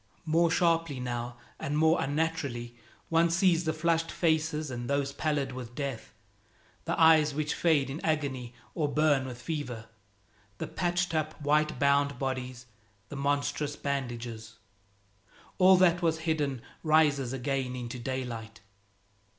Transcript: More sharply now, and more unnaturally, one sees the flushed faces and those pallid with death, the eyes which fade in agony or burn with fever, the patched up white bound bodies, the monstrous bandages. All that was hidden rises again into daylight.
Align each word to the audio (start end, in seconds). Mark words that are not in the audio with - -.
More 0.25 0.49
sharply 0.49 0.99
now, 0.99 1.37
and 1.59 1.77
more 1.77 2.01
unnaturally, 2.01 2.75
one 3.09 3.29
sees 3.29 3.65
the 3.65 3.71
flushed 3.71 4.09
faces 4.11 4.71
and 4.71 4.89
those 4.89 5.11
pallid 5.13 5.51
with 5.51 5.75
death, 5.75 6.11
the 6.85 6.99
eyes 6.99 7.35
which 7.35 7.53
fade 7.53 7.87
in 7.87 8.03
agony 8.03 8.55
or 8.73 8.87
burn 8.91 9.27
with 9.27 9.39
fever, 9.39 9.85
the 10.57 10.65
patched 10.65 11.13
up 11.13 11.39
white 11.39 11.77
bound 11.77 12.17
bodies, 12.17 12.65
the 13.09 13.15
monstrous 13.15 13.75
bandages. 13.75 14.55
All 15.59 15.77
that 15.77 16.01
was 16.01 16.21
hidden 16.25 16.63
rises 16.81 17.31
again 17.31 17.75
into 17.75 17.99
daylight. 17.99 18.59